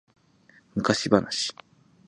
[0.73, 1.53] 昔話